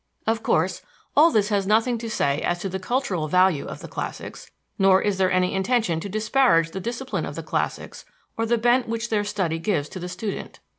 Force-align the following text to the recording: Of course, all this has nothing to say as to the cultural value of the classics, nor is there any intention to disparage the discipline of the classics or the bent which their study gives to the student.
Of 0.25 0.41
course, 0.41 0.81
all 1.15 1.29
this 1.29 1.49
has 1.49 1.67
nothing 1.67 1.99
to 1.99 2.09
say 2.09 2.41
as 2.41 2.57
to 2.61 2.69
the 2.69 2.79
cultural 2.79 3.27
value 3.27 3.67
of 3.67 3.81
the 3.81 3.87
classics, 3.87 4.49
nor 4.79 4.99
is 4.99 5.19
there 5.19 5.31
any 5.31 5.53
intention 5.53 5.99
to 5.99 6.09
disparage 6.09 6.71
the 6.71 6.79
discipline 6.79 7.27
of 7.27 7.35
the 7.35 7.43
classics 7.43 8.03
or 8.35 8.47
the 8.47 8.57
bent 8.57 8.87
which 8.89 9.09
their 9.09 9.23
study 9.23 9.59
gives 9.59 9.89
to 9.89 9.99
the 9.99 10.09
student. 10.09 10.59